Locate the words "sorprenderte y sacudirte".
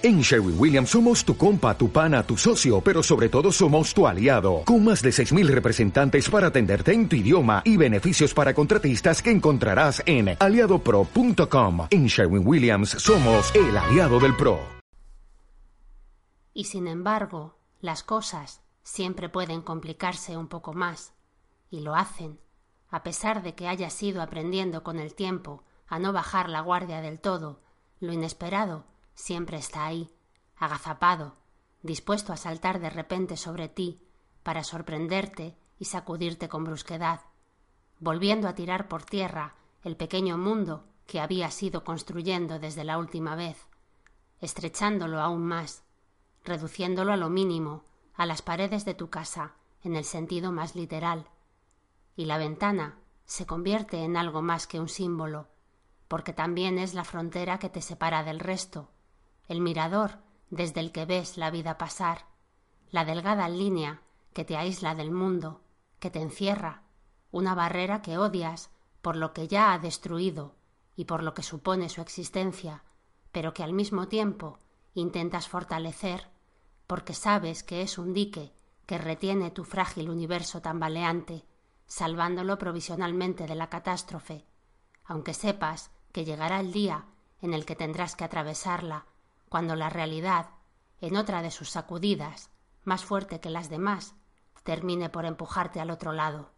34.62-36.48